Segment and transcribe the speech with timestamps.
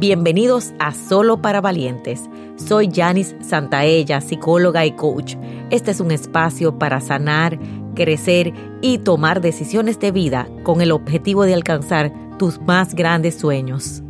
[0.00, 2.22] Bienvenidos a Solo para Valientes.
[2.56, 5.36] Soy Janice Santaella, psicóloga y coach.
[5.68, 7.58] Este es un espacio para sanar,
[7.94, 14.02] crecer y tomar decisiones de vida con el objetivo de alcanzar tus más grandes sueños.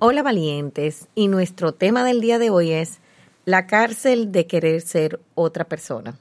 [0.00, 2.98] Hola valientes, y nuestro tema del día de hoy es
[3.44, 6.18] la cárcel de querer ser otra persona.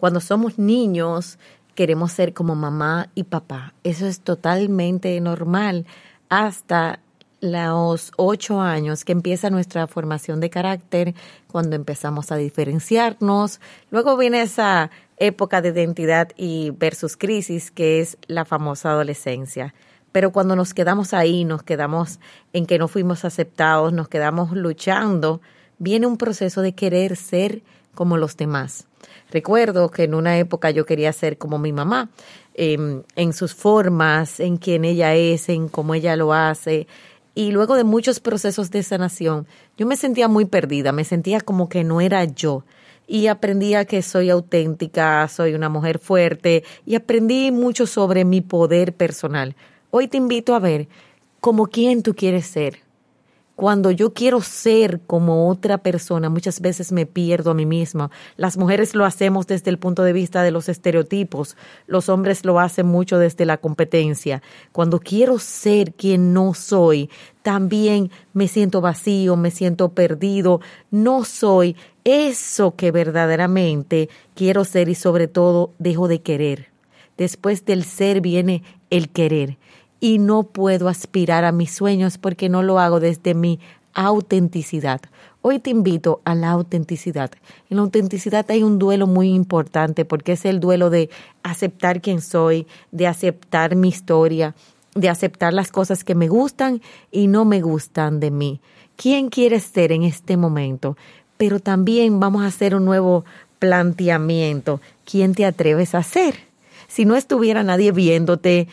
[0.00, 1.38] Cuando somos niños,
[1.76, 3.72] queremos ser como mamá y papá.
[3.84, 5.86] Eso es totalmente normal
[6.28, 6.98] hasta
[7.40, 11.14] los ocho años que empieza nuestra formación de carácter,
[11.50, 13.60] cuando empezamos a diferenciarnos.
[13.90, 19.74] Luego viene esa época de identidad y versus crisis, que es la famosa adolescencia.
[20.12, 22.20] Pero cuando nos quedamos ahí, nos quedamos
[22.52, 25.40] en que no fuimos aceptados, nos quedamos luchando,
[25.78, 27.62] viene un proceso de querer ser
[27.94, 28.86] como los demás.
[29.30, 32.10] Recuerdo que en una época yo quería ser como mi mamá,
[32.54, 36.86] em, en sus formas, en quién ella es, en cómo ella lo hace,
[37.36, 41.68] y luego de muchos procesos de sanación, yo me sentía muy perdida, me sentía como
[41.68, 42.64] que no era yo.
[43.06, 48.40] Y aprendí a que soy auténtica, soy una mujer fuerte y aprendí mucho sobre mi
[48.40, 49.54] poder personal.
[49.90, 50.88] Hoy te invito a ver
[51.40, 52.78] como quién tú quieres ser,
[53.56, 58.10] cuando yo quiero ser como otra persona, muchas veces me pierdo a mí misma.
[58.36, 62.60] Las mujeres lo hacemos desde el punto de vista de los estereotipos, los hombres lo
[62.60, 64.42] hacen mucho desde la competencia.
[64.72, 67.08] Cuando quiero ser quien no soy,
[67.42, 70.60] también me siento vacío, me siento perdido,
[70.90, 76.68] no soy eso que verdaderamente quiero ser y sobre todo dejo de querer.
[77.16, 79.56] Después del ser viene el querer
[80.00, 83.60] y no puedo aspirar a mis sueños porque no lo hago desde mi
[83.94, 85.00] autenticidad.
[85.40, 87.30] Hoy te invito a la autenticidad.
[87.70, 91.08] En la autenticidad hay un duelo muy importante porque es el duelo de
[91.42, 94.54] aceptar quién soy, de aceptar mi historia,
[94.94, 98.60] de aceptar las cosas que me gustan y no me gustan de mí.
[98.96, 100.96] ¿Quién quieres ser en este momento?
[101.36, 103.24] Pero también vamos a hacer un nuevo
[103.58, 104.80] planteamiento.
[105.04, 106.34] ¿Quién te atreves a ser?
[106.88, 108.68] Si no estuviera nadie viéndote,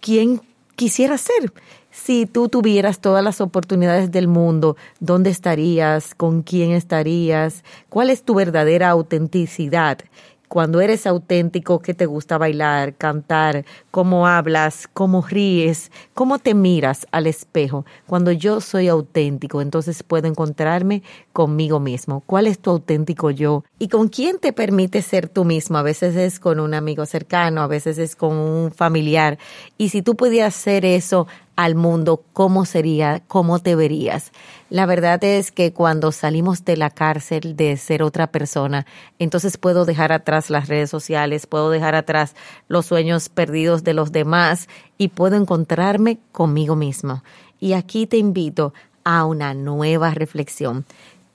[0.00, 0.40] ¿quién
[0.78, 1.52] quisiera ser.
[1.90, 6.14] Si tú tuvieras todas las oportunidades del mundo, ¿dónde estarías?
[6.14, 7.64] ¿Con quién estarías?
[7.88, 9.98] ¿Cuál es tu verdadera autenticidad?
[10.48, 17.06] Cuando eres auténtico, qué te gusta bailar, cantar, cómo hablas, cómo ríes, cómo te miras
[17.12, 17.84] al espejo.
[18.06, 22.22] Cuando yo soy auténtico, entonces puedo encontrarme conmigo mismo.
[22.26, 23.64] ¿Cuál es tu auténtico yo?
[23.78, 25.78] ¿Y con quién te permite ser tú mismo?
[25.78, 29.38] A veces es con un amigo cercano, a veces es con un familiar.
[29.76, 31.26] Y si tú pudieras hacer eso
[31.58, 33.20] al mundo, ¿cómo sería?
[33.26, 34.30] ¿Cómo te verías?
[34.70, 38.86] La verdad es que cuando salimos de la cárcel de ser otra persona,
[39.18, 42.36] entonces puedo dejar atrás las redes sociales, puedo dejar atrás
[42.68, 44.68] los sueños perdidos de los demás
[44.98, 47.24] y puedo encontrarme conmigo mismo.
[47.58, 50.86] Y aquí te invito a una nueva reflexión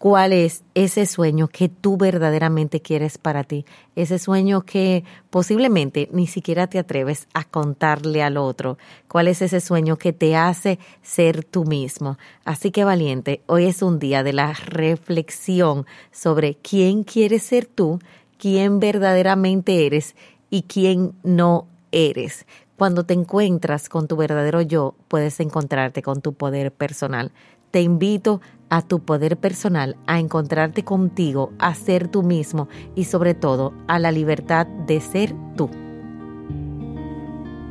[0.03, 3.65] cuál es ese sueño que tú verdaderamente quieres para ti,
[3.95, 8.77] ese sueño que posiblemente ni siquiera te atreves a contarle al otro,
[9.07, 12.17] cuál es ese sueño que te hace ser tú mismo.
[12.43, 17.99] Así que valiente, hoy es un día de la reflexión sobre quién quieres ser tú,
[18.37, 20.17] quién verdaderamente eres
[20.49, 22.45] y quién no eres.
[22.75, 27.31] Cuando te encuentras con tu verdadero yo, puedes encontrarte con tu poder personal.
[27.73, 28.39] Te invito
[28.69, 33.97] a tu poder personal, a encontrarte contigo, a ser tú mismo y sobre todo a
[33.97, 35.71] la libertad de ser tú.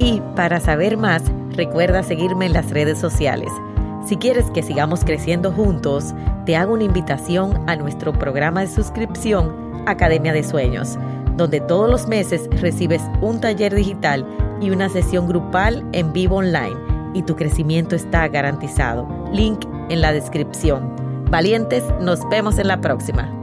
[0.00, 3.52] Y para saber más, recuerda seguirme en las redes sociales.
[4.04, 6.12] Si quieres que sigamos creciendo juntos,
[6.46, 10.98] te hago una invitación a nuestro programa de suscripción Academia de Sueños,
[11.36, 14.26] donde todos los meses recibes un taller digital
[14.60, 19.06] y una sesión grupal en vivo online y tu crecimiento está garantizado.
[19.32, 20.94] Link en la descripción.
[21.30, 23.41] Valientes, nos vemos en la próxima.